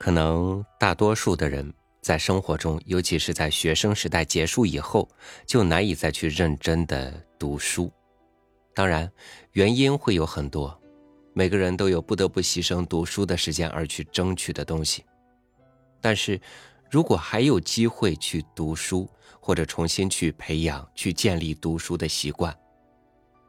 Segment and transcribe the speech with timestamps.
[0.00, 1.70] 可能大多数的人
[2.00, 5.06] 在生活中，尤其是在学生时代结束以后，
[5.44, 7.92] 就难以再去认真的读书。
[8.74, 9.12] 当然，
[9.52, 10.74] 原因会有很多，
[11.34, 15.04] 每个人都有不得不牺牲读书的时间而去争取的东西。
[16.00, 16.40] 但是，
[16.90, 19.06] 如果还有机会去读书，
[19.38, 22.58] 或者重新去培养、去建立读书的习惯，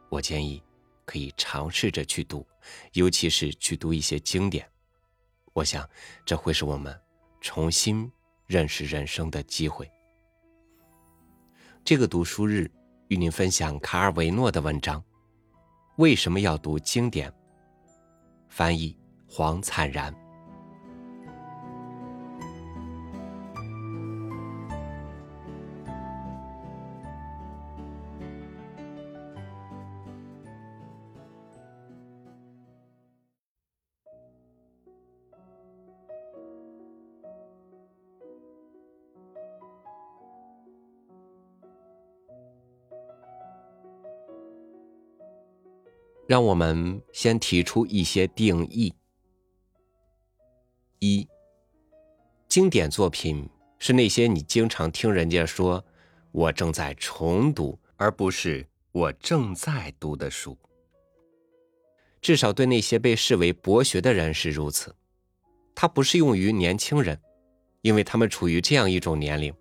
[0.09, 0.61] 我建议
[1.05, 2.45] 可以尝试着去读，
[2.91, 4.67] 尤其是去读一些经典。
[5.53, 5.87] 我想，
[6.25, 6.97] 这会是我们
[7.41, 8.11] 重新
[8.47, 9.89] 认识人生的机会。
[11.83, 12.69] 这个读书日
[13.07, 15.03] 与您分享卡尔维诺的文章：
[15.97, 17.33] 为什么要读经典？
[18.47, 18.97] 翻译
[19.27, 20.15] 黄灿然。
[46.31, 48.95] 让我们先提出一些定义：
[50.99, 51.27] 一，
[52.47, 55.83] 经典作品是那些你经常听人家说
[56.31, 60.57] “我正在重读”，而不是“我正在读”的书。
[62.21, 64.95] 至少对那些被视为博学的人是如此。
[65.75, 67.19] 它不适用于年轻人，
[67.81, 69.53] 因为他们处于这样一种年龄。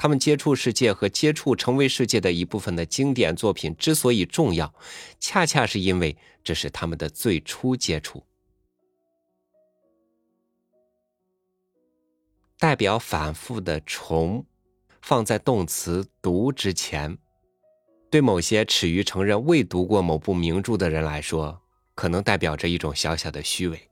[0.00, 4.72] 他们接触世界和接触成为世界的一部分的经典作品之所以重要，
[5.18, 8.22] 恰恰是因为这是他们的最初接触。
[12.60, 14.46] 代表反复的“重”，
[15.02, 17.18] 放在动词“读”之前，
[18.08, 21.60] 对某些耻于承认未读过某部名著的人来说，
[21.96, 23.90] 可能代表着一种小小的虚伪。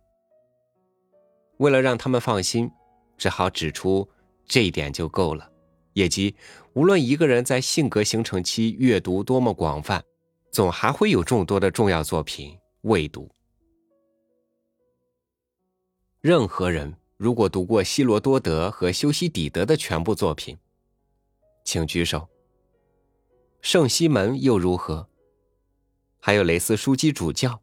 [1.56, 2.70] 为了让他们放心，
[3.19, 4.08] 只好指出
[4.47, 5.50] 这一点就够了。
[5.96, 6.34] 也即，
[6.74, 10.04] 无论一个人在性格形成期阅读多么广泛，
[10.52, 13.30] 总还会有众多的重要作品未读。
[16.20, 20.58] 任何人如果读过希罗多德和修昔底德的全部作品，
[21.64, 22.28] 请举手。
[23.62, 25.08] 圣西门又如何？
[26.20, 27.62] 还有雷斯书记主教。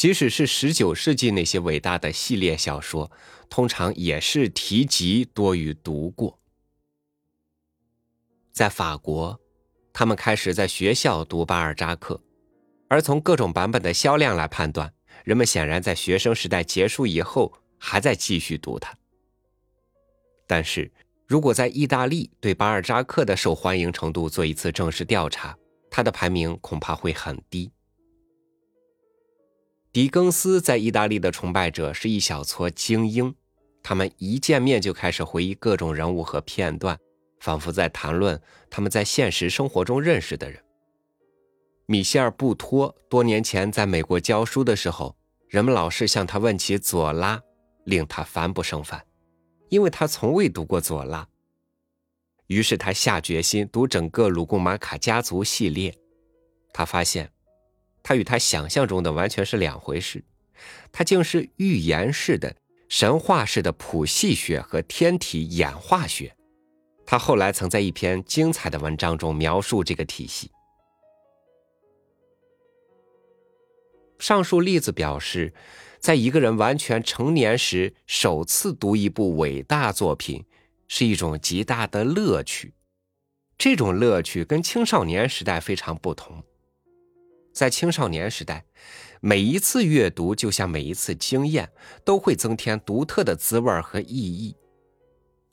[0.00, 3.12] 即使是十九世纪那些伟大的系列小说，
[3.50, 6.38] 通常也是提及多于读过。
[8.50, 9.38] 在法国，
[9.92, 12.18] 他们开始在学校读巴尔扎克，
[12.88, 14.90] 而从各种版本的销量来判断，
[15.22, 18.96] 人们显然在学生时代结束以后还在继续读它。
[20.46, 20.90] 但是
[21.26, 25.54] 如果在意大利对巴尔扎克的受欢迎程度做一次正式调查，
[25.90, 27.70] 他的排名恐怕会很低。
[29.92, 33.34] 狄更斯在意大利的崇拜者是一小撮精英，
[33.82, 36.96] 他们一见面就开始回忆各种人物和片段，
[37.40, 38.40] 仿佛在谈论
[38.70, 40.62] 他们在现实生活中认识的人。
[41.86, 45.16] 米歇尔·布托多年前在美国教书的时候，
[45.48, 47.42] 人们老是向他问起左拉，
[47.82, 49.04] 令他烦不胜烦，
[49.70, 51.26] 因为他从未读过左拉。
[52.46, 55.92] 于是他下决心读整个鲁贡马卡家族系列，
[56.72, 57.32] 他发现。
[58.02, 60.24] 他与他想象中的完全是两回事，
[60.90, 62.56] 他竟是预言式的、
[62.88, 66.34] 神话式的谱系学和天体演化学。
[67.06, 70.50] 他后来曾在一篇精彩的文章中描述这个体系。
[74.18, 75.52] 上述例子表示，
[75.98, 80.44] 在一个人完全成年时首次读一部伟大作品，
[80.88, 82.74] 是一种极大的乐趣。
[83.56, 86.42] 这种乐趣跟青少年时代非常不同。
[87.52, 88.64] 在青少年时代，
[89.20, 91.70] 每一次阅读就像每一次经验，
[92.04, 94.54] 都会增添独特的滋味和意义；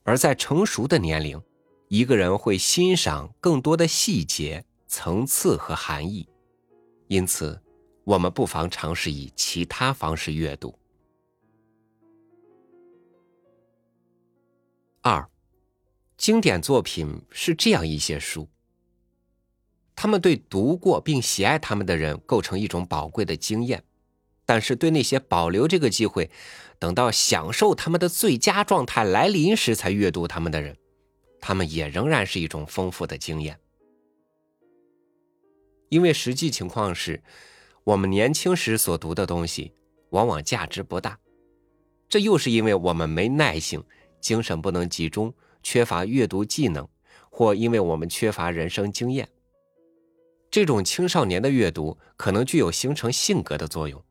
[0.03, 1.41] 而在成熟的年龄，
[1.87, 6.27] 一个人会欣赏更多的细节、层次和含义。
[7.07, 7.59] 因此，
[8.03, 10.77] 我们不妨尝试以其他方式阅读。
[15.01, 15.27] 二，
[16.17, 18.47] 经典作品是这样一些书。
[19.99, 23.83] 他们对读过并喜爱他们的人构成一种宝贵的经验，
[24.45, 26.29] 但是对那些保留这个机会，
[26.77, 30.77] 等到享受他们的最佳状态来临时才阅读他们的人，
[31.41, 33.59] 他们也仍然是一种丰富的经验。
[35.89, 37.23] 因为实际情况是，
[37.83, 39.73] 我们年轻时所读的东西
[40.11, 41.17] 往往价值不大，
[42.07, 43.83] 这又是因为我们没耐性，
[44.21, 45.33] 精神不能集中，
[45.63, 46.87] 缺乏阅读技能，
[47.31, 49.27] 或因为我们缺乏人生经验。
[50.49, 54.03] 这种青少年的阅读可能具有形成性格的作用。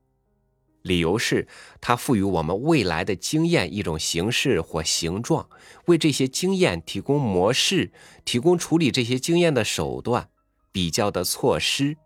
[0.82, 1.48] 理由是
[1.80, 5.48] 它赋予我们未来的经验一种形式或形状，
[5.86, 7.90] 为这些经验提供模式，
[8.24, 10.28] 提供处理这些经验的手段、
[10.70, 11.96] 比较的措施，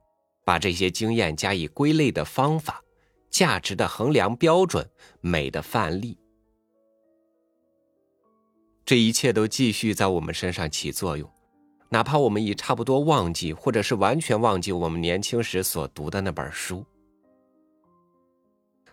[0.47, 2.83] 把这些经验加以归类的方法、
[3.29, 4.89] 价值的衡量标准、
[5.21, 6.17] 美的范例。
[8.87, 11.31] 这一切都继续在我们身上起作用，
[11.93, 16.87] 哪怕我们已差不多忘记，或者是完全忘记我们年轻时所读的那本书。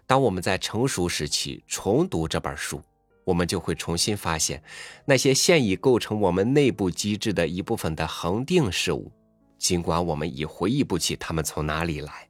[0.05, 2.81] 当我们在成熟时期重读这本书，
[3.23, 4.63] 我们就会重新发现
[5.05, 9.11] 那些现已构成我们内部机制的一部分的恒定事物，
[9.57, 12.29] 尽管我们已回忆不起它们从哪里来。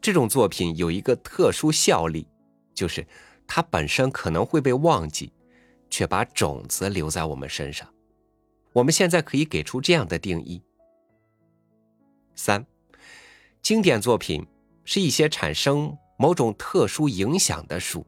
[0.00, 2.26] 这种作品有一个特殊效力，
[2.74, 3.06] 就是
[3.46, 5.32] 它本身可能会被忘记。
[5.88, 7.88] 却把种子留在我们身上。
[8.76, 10.60] 我们现在可以给出这样的定义：
[12.34, 12.66] 三，
[13.62, 14.46] 经典作品
[14.84, 18.04] 是一些产生某种特殊影响的书。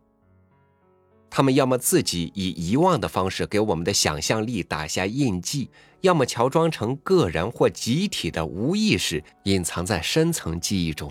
[1.31, 5.71] 他们要么自己以遗忘的方式给我们的想象力打下印记，
[6.03, 11.11] 要么乔装成个人或集体的无意识，隐藏在深层记忆中。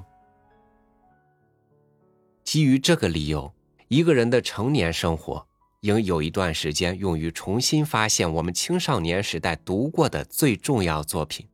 [2.43, 3.51] 基于这个理由，
[3.87, 5.47] 一个人的成年生活。
[5.81, 11.47] 应有一段时间用于重新发现我们青少年时代读过的最重要作品，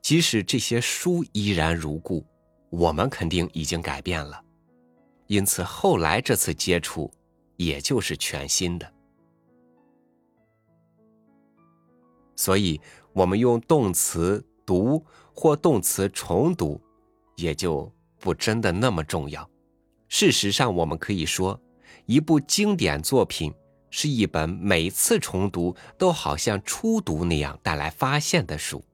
[0.00, 2.24] 即使这些书依然如故，
[2.70, 4.42] 我们肯定已经改变了。
[5.26, 7.12] 因此，后来这次接触，
[7.56, 8.92] 也就是全新的。
[12.36, 12.80] 所以，
[13.12, 15.04] 我们用动词读
[15.34, 16.80] 或动词重读，
[17.36, 19.48] 也就不真的那么重要。
[20.08, 21.60] 事实上，我们可以说。
[22.06, 23.52] 一部经典作品
[23.90, 28.84] 是一本每次重读都好像初读那样带来发现的书。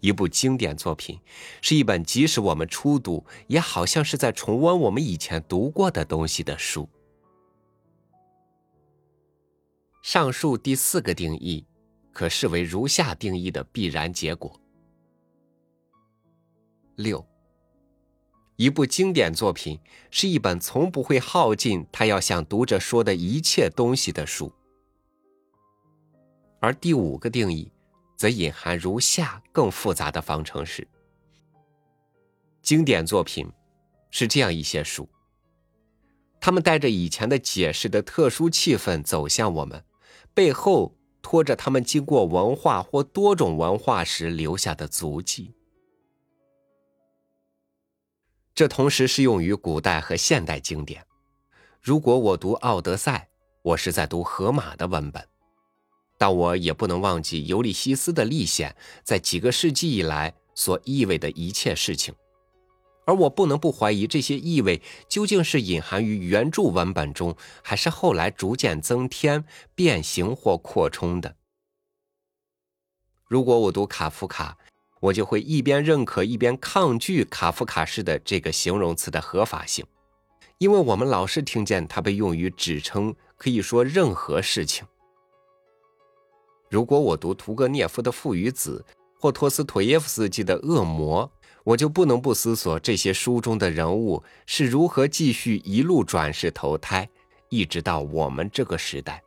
[0.00, 1.20] 一部经典作品
[1.60, 6.88] 是一本即使我们初读也好像是在重温我们以前读过的东西的书。
[10.02, 11.66] 上述第四个定义
[12.12, 14.58] 可视为如下定义的必然结果：
[16.96, 17.29] 六。
[18.60, 19.80] 一部经典作品
[20.10, 24.52] 是一本从不会耗尽他要向读者说的一切东西的书，
[26.60, 27.72] 而第五个定义
[28.18, 30.86] 则隐含如下更复杂的方程式：
[32.60, 33.50] 经典作品
[34.10, 35.08] 是这样一些书，
[36.38, 39.82] 他们带着以前的解释的特殊气氛走向我们，
[40.34, 45.54] 背后拖着他们经过文化或多种文化时留下的足迹。
[48.54, 51.04] 这同时适用于古代和现代经典。
[51.80, 53.30] 如果我读《奥德赛》，
[53.62, 55.26] 我是在读荷马的文本，
[56.18, 62.14] 但我也不能忘记尤利西斯的历险在几个世纪以来所意味的一切事情，
[63.06, 69.44] 而我不能不怀疑这些意味究竟是隐含于原著文本中，还是后来逐渐增添、
[69.74, 71.36] 变形或扩充的。
[73.26, 74.58] 如果我读卡夫卡，
[75.00, 79.84] 我就会一边认可一边抗拒卡夫卡式的这个形容词的合法性，
[80.58, 84.86] 因为我们老是听见它被用于指称可以说任何事情。
[86.68, 88.84] 如果我读屠格涅夫的《父与子》
[89.18, 91.26] 或托斯妥耶夫斯基的《恶魔》，
[91.64, 97.08] 我就不能不思索这些书中的人物是如何继续一路转世投胎，
[97.48, 99.22] 一直到我们这个时代。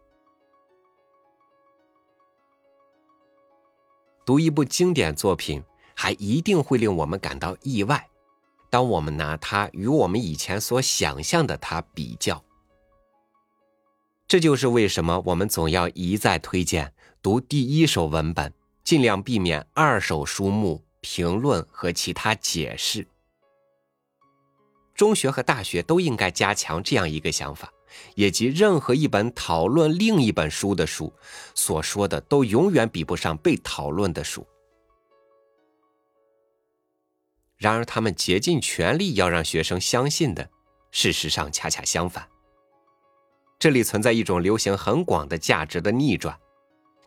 [4.25, 5.61] 读一部经典作品，
[5.93, 8.09] 还一定会令我们感到意外。
[8.69, 12.43] 当我们拿它与我们以前所想象的它比较，
[14.27, 18.51] 这就是为什么我们总要一再推荐读第一手文本，
[18.83, 23.05] 尽量避免二手书目评论和其他解释。
[24.95, 27.71] 中学和大学都应该加强这样一个想法。
[28.15, 31.13] 以及，任何一本讨论另一本书的书，
[31.55, 34.45] 所说的都永远比不上被讨论的书。
[37.57, 40.49] 然而，他们竭尽全力要让学生相信的，
[40.91, 42.27] 事实上恰恰相反。
[43.57, 46.37] 这里存在一种流行很广的价值的逆转，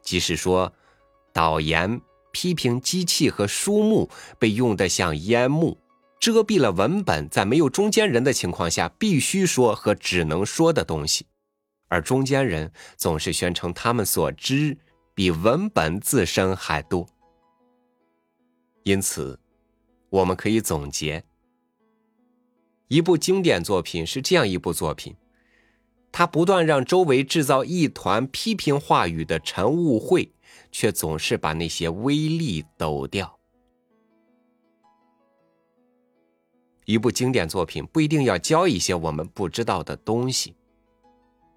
[0.01, 0.73] 即是说，
[1.33, 2.01] 导言
[2.33, 5.77] 批评机器和书目被用得像烟幕。
[6.19, 11.27] 遮蔽了文本在没有中间人的情况下必须说和只能说的东西，
[11.89, 14.77] 而中间人总是宣称他们所知
[15.15, 17.07] 比文本自身还多。
[18.83, 19.39] 因此，
[20.11, 21.25] 我们可以总结：
[22.89, 25.15] 一部经典作品是这样一部作品，
[26.11, 30.33] 它不断让周围制造一团批评话语的晨雾会，
[30.73, 33.36] 却总是把那些威力抖掉。
[36.87, 40.55] 一部经典作品不一定要教一些我们不知道的东西。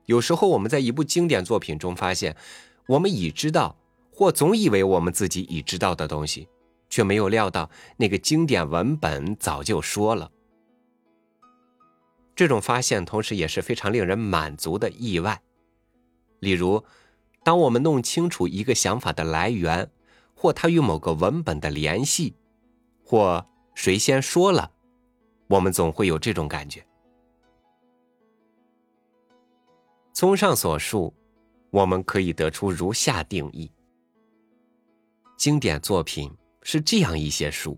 [0.06, 2.36] 有时候我们在一部经典作品中发现，
[2.88, 3.78] 我们已知道
[4.12, 6.48] 或总以为我们自己已知道的东西，
[6.90, 10.32] 却没有料到那个经典文本早就说了。
[12.36, 15.42] 这种发现同时也是非常令人满足的意外。
[16.40, 16.84] 例如，
[17.44, 19.92] 当我们弄清楚一个想法的来源，
[20.34, 22.34] 或它与某个文本的联系，
[23.04, 23.46] 或
[23.76, 24.72] 谁先说了，
[25.50, 26.86] 我们总会有这种感觉。
[30.14, 31.12] 综上所述，
[31.72, 33.72] 我们可以得出如下定义：
[35.36, 37.76] 经典作品是这样一些书，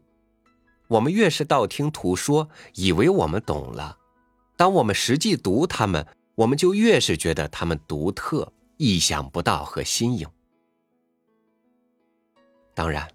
[0.89, 3.97] 我们越是道听途说，以为我们懂了。
[4.57, 10.27] 当我们实际读它们，我们就越是觉得它们独特、意想不到和新颖。
[12.73, 13.07] 当然，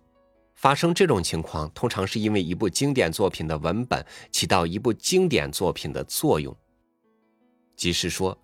[0.67, 6.53] 发生这种情况，通常是因为一部经典作品的文本起到一部经典作品的作用，
[7.77, 8.37] 即是说，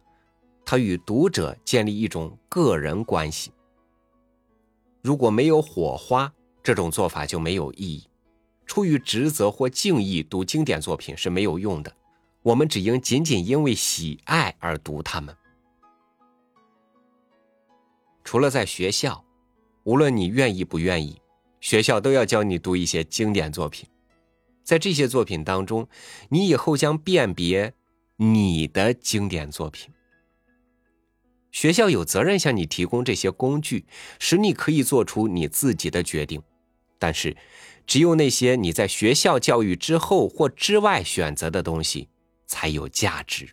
[0.64, 3.50] 它与读者建立一种个人关系。
[5.02, 8.08] 如果没有火花，这种做法就没有意义。
[8.66, 11.92] 出于职责或敬意读经典作品是没有用的。
[12.42, 15.36] 我们只应仅仅因为喜爱而读它们。
[18.22, 19.24] 除了在学校，
[19.82, 21.20] 无论你愿意不愿意，
[21.62, 23.88] 学校都要教你读一些经典作品。
[24.62, 25.88] 在这些作品当中，
[26.28, 27.72] 你以后将辨别
[28.16, 29.90] 你的经典作品。
[31.50, 33.86] 学校有责任向你提供这些工具，
[34.18, 36.42] 使你可以做出你自己的决定。
[36.98, 37.34] 但是，
[37.86, 42.10] 只有那些你在学校教育之后或之外选择的东西。
[42.52, 43.48] 才有价值。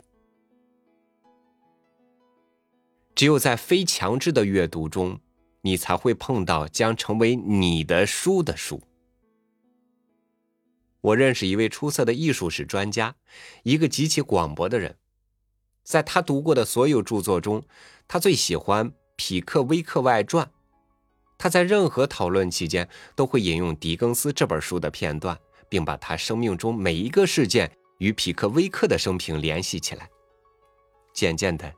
[3.16, 5.22] 只有在非强制的阅读中，
[5.62, 8.82] 你才会碰到将成为你的书的书。
[11.02, 13.16] 我认识一位出色的艺术史专家，
[13.64, 14.98] 一个极其广博的人。
[15.84, 17.64] 在他读过的所有著作中，
[18.08, 20.46] 他最喜欢《匹克威克外传》。
[21.38, 25.40] 他在任何讨论期间都会引用狄更斯这本书的片段，
[25.70, 27.72] 并把他生命中每一个事件。
[28.00, 30.10] 与匹克威克的生平联系起来，
[31.14, 31.70] 渐渐的，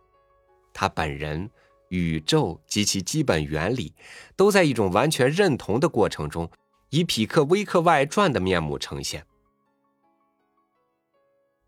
[0.71, 1.49] 他本人、
[1.91, 3.93] 宇宙及其基本原理，
[4.37, 6.49] 都在一种完全认同的过程中，
[6.89, 9.25] 以匹克威克外传的面目呈现。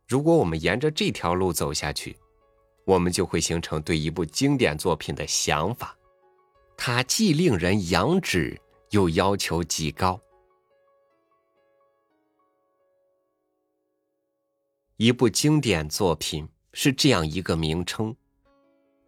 [0.08, 2.18] 如果我们沿着这条路走下去，
[2.86, 5.98] 我们就会形成对一部经典作品的想法，
[6.78, 8.60] 它既令人仰止，
[8.92, 10.20] 又要求极高。
[14.96, 18.16] 一部经典作品是这样一个名称，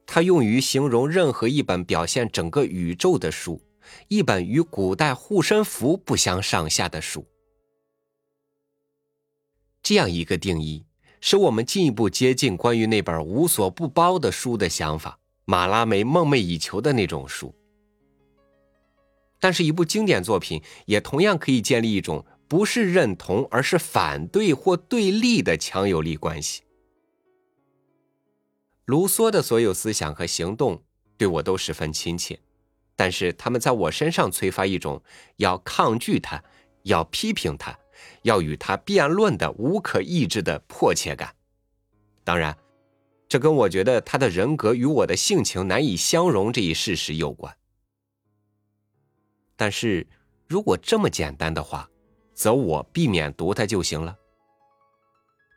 [0.05, 3.61] 它用于形容任何一本表现整个宇宙的书，
[4.07, 7.25] 一本与古代护身符不相上下的书。
[9.81, 10.85] 这样一个定义，
[11.21, 17.53] 使我们进一步接近关于那本无所不包的书的想法——马拉梅梦寐以求的那种书。
[19.39, 22.25] 但是，一部经典作品也同样可以建立一种。
[22.47, 26.61] 不是认同，而是反对或对立的强有力关系。
[28.85, 30.83] 卢梭的所有思想和行动
[31.17, 32.39] 对我都十分亲切，
[32.95, 35.01] 但是他们在我身上催发一种
[35.37, 36.43] 要抗拒他、
[36.83, 37.77] 要批评他、
[38.21, 41.33] 要与他辩论的无可抑制的迫切感。
[42.23, 42.55] 当然，
[43.27, 47.55] 这跟我觉得他的人格与我的性情难以相容这一事实有关。
[49.55, 50.05] 但是
[50.47, 51.89] 如果这么简单的话，
[52.33, 54.15] 则我避免读它就行了。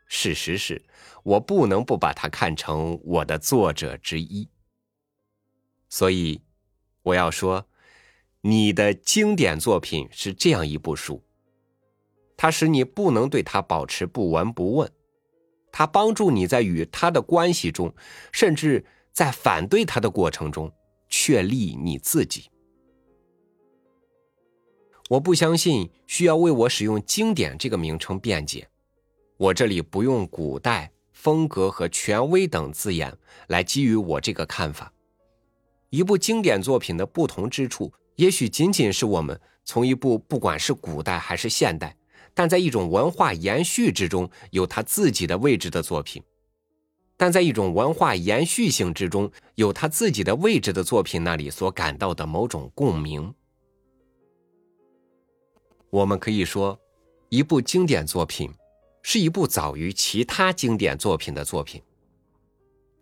[0.09, 0.83] 事实是，
[1.23, 4.49] 我不能不把它看成我的作者之一。
[5.87, 6.41] 所以，
[7.03, 7.67] 我要说，
[8.41, 11.23] 你的经典作品是这样一部书，
[12.35, 14.91] 它使你不能对它保持不闻不问，
[15.71, 17.93] 它帮助你在与它的关系中，
[18.31, 20.73] 甚至在反对它的过程中，
[21.07, 22.49] 确立你自己。
[25.09, 28.67] 我不相信需要为我使用“经典”这个名称辩解。
[29.39, 33.17] 我这里不用“古代”“风格”和“权威”等字眼
[33.47, 34.91] 来基于我这个看法。
[35.91, 41.95] 一部经典作品的不同之处，也许仅仅是我们从一部不管是古代还是现代，
[42.33, 46.21] 但在一种文化延续之中有它自己的位置的作品，
[47.15, 53.33] 但在一种文化延续性之中有它自己的位置的作品那里所感到的某种共鸣。
[55.89, 56.77] 我们可以说，
[57.29, 58.51] 一部经典作品
[59.01, 61.81] 是一部早于其他经典作品的作品。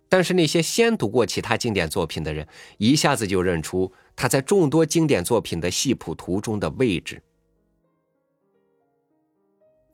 [0.10, 7.22] 但是那些先读过其他经典作品的人，一下子就认出他在众多经典作品的系谱图中的位置。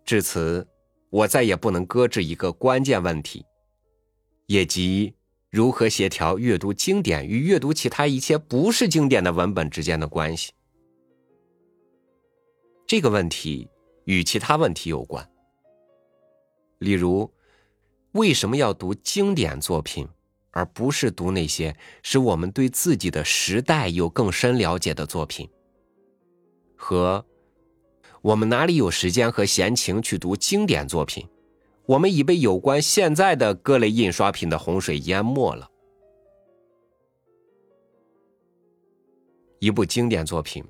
[0.05, 0.67] 至此，
[1.10, 3.43] 我再也不能搁置一个关键问题，
[4.45, 5.15] 也即
[5.50, 10.51] 如何协调阅读经典与阅读其他一切不是经典的文本之间的关系。
[12.86, 13.67] 这个问题
[14.05, 15.27] 与其他问题有关，
[16.83, 17.31] 例如，
[18.11, 20.05] 为什么要读经典作品，
[20.51, 25.49] 而不是读那些使我们对自己的时代有更深了解的作品？
[26.75, 27.25] 和
[28.21, 31.25] 我们哪里有时间和闲情去读经典作品？
[31.85, 35.69] 我们已被有关现在的各类印刷品的洪水淹没了。
[39.59, 40.63] 一部经典作品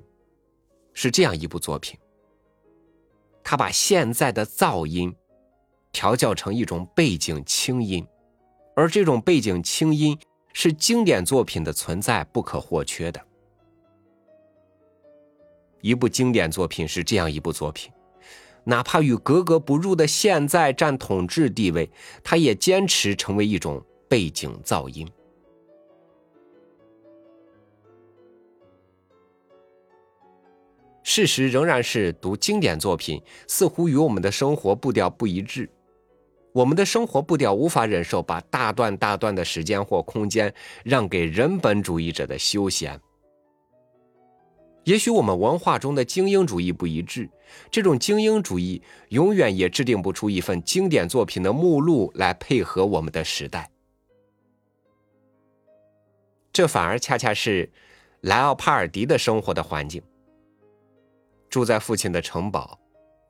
[0.92, 1.98] 是这样一部作品，
[3.42, 5.12] 他把现在的噪音
[5.94, 8.04] 调教成一种背景轻音，
[8.74, 10.18] 而这种背景轻音
[10.52, 13.24] 是经典作品的存在不可或缺的。
[15.80, 17.92] 一部经典作品是这样一部作品，
[18.64, 21.88] 哪怕与格格不入的现在占统治地位，
[22.24, 25.08] 它也坚持成为一种背景噪音。
[31.04, 35.70] 事实仍然是，读经典作品似乎与我们的生活步调不一致。
[36.54, 42.98] 我们的生活步调无法忍受把大段大段的时间或空间让给人本主义者的休闲。
[44.84, 47.28] 也许我们文化中的精英主义不一致，
[47.72, 53.68] 这种精英主义永远也制定不出一份经典作品的目录来配合我们的时代。
[56.52, 57.68] 这反而恰恰是
[58.20, 60.00] 莱奥帕尔迪的生活的环境。
[61.50, 62.78] 住在父亲的城堡，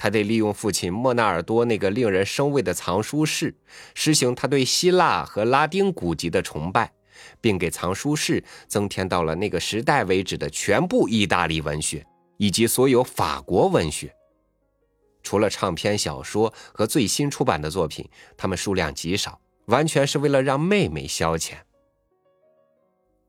[0.04, 3.56] 他得利用父亲莫纳尔多那个令人生畏的藏书室，
[3.94, 6.92] 实行他对希腊和拉丁古籍的崇拜。
[7.40, 12.04] 并给藏书室增添到了那个时代为止的全部意大利文学
[12.36, 14.14] 以及所有法国文学。
[15.22, 21.52] 除了唱片小说和最新出版的作品，他们数量极少，完全是为了让妹妹消遣。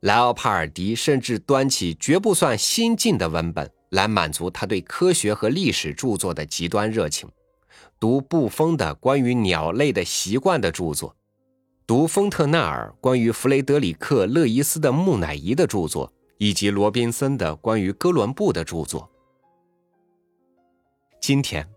[0.02, 7.30] 莱奥帕尔迪甚至端起绝不算新进的文本来满足他对科学和历史著作的极端热情，
[7.98, 11.16] 读布丰的关于鸟类的习惯的著作。
[11.88, 19.10] 读丰特纳尔关于弗雷德里克·勒伊斯的木乃伊的著作，以及罗宾森的关于哥伦布的著作。
[21.22, 21.68] 今天，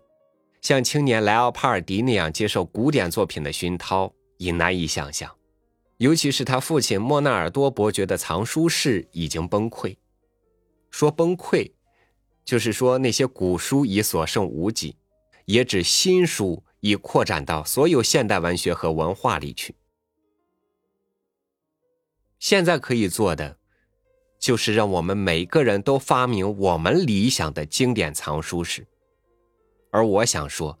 [0.61, 5.31] 像青年莱奥帕尔迪那样接受古典作品的熏陶，已难以想象。
[5.97, 9.95] 尤其是他父亲莫纳尔多伯爵的藏书室已经崩溃。
[10.91, 11.71] 说崩溃，
[12.49, 14.95] 就是说那些古书已所剩无几，
[15.45, 19.75] 也指新书已扩展到所有现代文学和文化里去。
[22.39, 23.59] 现在可以做的，
[24.39, 28.87] 就是让我们每个人都发明我们理想的经典藏书室。
[29.91, 30.79] 而我想说，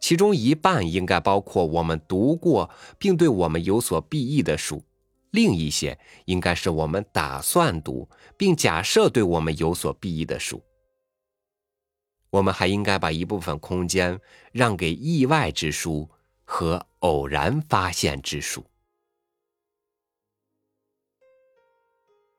[0.00, 4.82] 其中一半应该包括我们读过并对我们有所裨益的书，
[5.32, 10.62] 另一些应该是我们打算读并假设对我们有所裨益的书。
[12.30, 14.18] 我们还应该把一部分空间
[14.52, 16.08] 让给意外之书
[16.44, 18.64] 和偶然发现之书。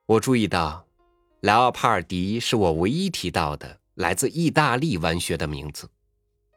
[0.05, 0.85] 我注意到，
[1.41, 5.89] 莱奥帕尔迪是我唯一提到的来自意大利文学的名字，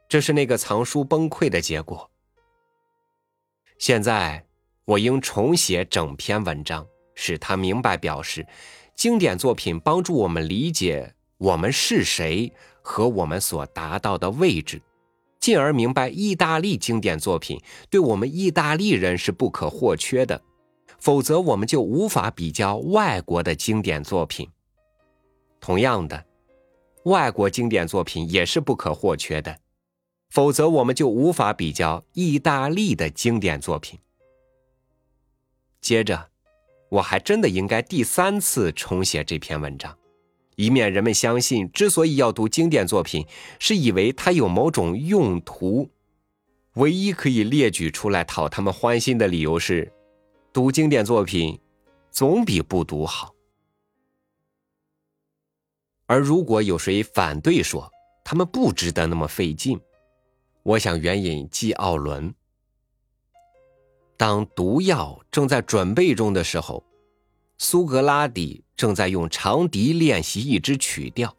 [0.08, 2.10] 这是那个藏书崩溃的结果。
[3.78, 4.44] 现在
[4.84, 8.46] 我应重写整篇文章，使他明白表示，
[8.94, 12.52] 经典作品帮助我们理解我们是谁
[12.84, 14.80] 和我们所达到的位置，
[15.40, 20.40] 进而明白意大利经典作品对我们意大利人是不可或缺的。
[21.00, 24.48] 否则，我们就无法比较外国的经典作品。
[25.60, 26.24] 同样的，
[27.04, 29.58] 外国经典作品也是不可或缺的。
[30.30, 33.98] 否则，我们就无法比较意大利的经典作品。
[35.80, 36.28] 接着，
[36.88, 39.96] 我还真的应该第三次重写这篇文章，
[40.56, 43.26] 以免人们相信，之所以要读经典作品，
[43.58, 45.90] 是以为它有某种用途。
[46.74, 49.92] 唯一可以列举出来讨他们欢心的理由是。
[50.52, 51.60] 读经典作品，
[52.10, 53.34] 总比不读好。
[56.06, 57.90] 而如果有谁反对说
[58.24, 59.80] 他们不值得那么费劲，
[60.62, 62.34] 我想援引纪奥伦：
[64.16, 66.84] 当毒药正在准备中的时候，
[67.58, 71.36] 苏格拉底正在用长笛练习一支曲调。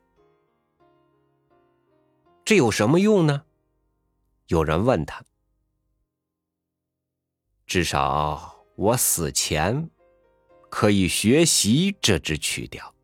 [2.44, 3.44] 这有什么用呢？
[4.48, 5.24] 有人问他。
[7.66, 8.54] 至少。
[8.78, 9.90] 我死前
[10.70, 12.95] 可以学习这支曲调。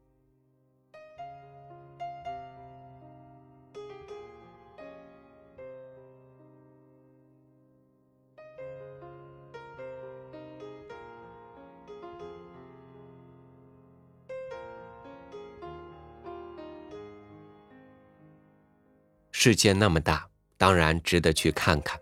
[19.43, 21.99] 世界那么大，当然值得去看看。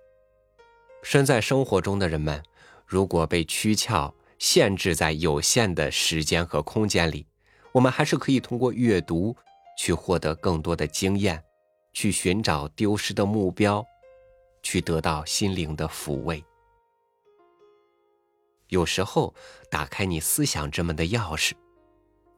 [1.01, 2.43] 身在生活中的人们，
[2.85, 7.25] 如果被躯壳限制在有限的时间和空间里，
[7.71, 9.33] 我们还是可以通过阅读
[9.77, 11.41] 去获得更多的经验，
[11.93, 13.85] 去寻找丢失的目标，
[14.61, 16.43] 去得到心灵的抚慰。
[18.67, 19.33] 有时候，
[19.71, 21.53] 打开你思想之门的钥匙，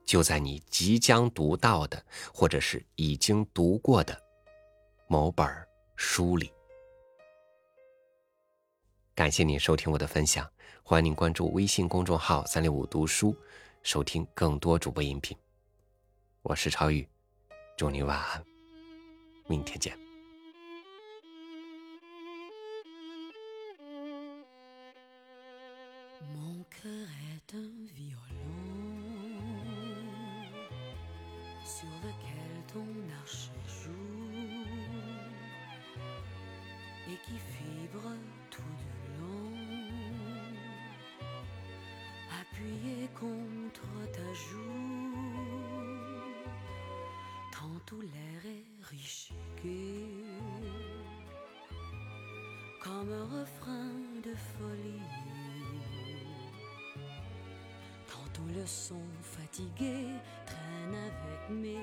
[0.06, 4.16] 就在你即将读到的，或者是已经读过的
[5.12, 5.46] 某本
[5.98, 6.50] 书里。
[9.14, 10.50] 感谢您收听我的分享，
[10.84, 13.36] 欢迎您关注微信公众号“三六五读书”，
[13.84, 15.38] 收听更多主播音频。
[16.44, 17.06] 我是超宇，
[17.76, 18.42] 祝你晚安，
[19.50, 20.11] 明天见。
[48.00, 49.32] L'air est riche
[52.82, 53.92] comme un refrain
[54.24, 55.02] de folie.
[58.08, 60.06] Tantôt le son fatigué
[60.46, 61.82] traîne avec mélancolie.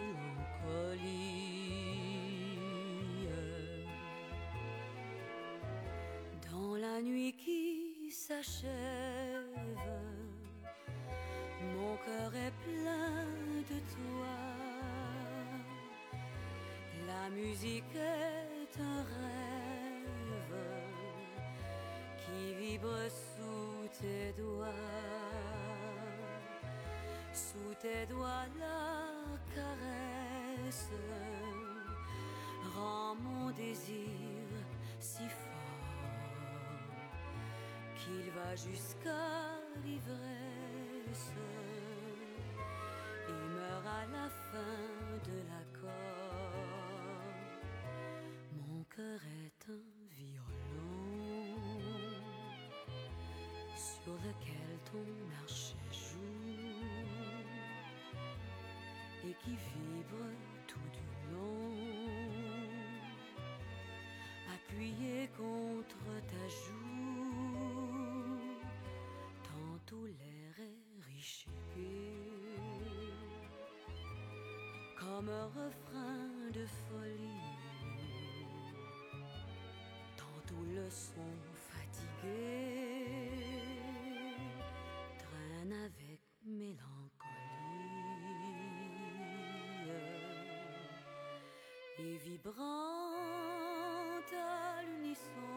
[6.51, 9.49] Dans la nuit qui s'achève
[12.05, 13.18] cœur est plein
[17.29, 20.07] La musique est un rêve
[22.17, 24.67] qui vibre sous tes doigts.
[27.35, 29.13] Sous tes doigts, la
[29.55, 30.91] caresse
[32.75, 34.49] rend mon désir
[34.99, 36.09] si fort
[37.97, 41.33] qu'il va jusqu'à l'ivresse
[43.29, 46.28] et meurt à la fin de l'accord.
[49.01, 51.55] Est un violon
[53.77, 55.07] sur lequel ton
[55.41, 56.59] archet joue
[59.25, 60.27] et qui vibre
[60.67, 61.71] tout du long,
[64.53, 67.21] appuyé contre ta joue.
[69.45, 71.47] Tantôt l'air est riche
[74.99, 77.18] comme un refrain de folie.
[80.91, 81.37] sont
[81.71, 83.29] fatigués,
[85.19, 86.89] traîne avec mélancolie
[91.99, 92.63] et vibrante
[94.33, 95.48] à l'unisson.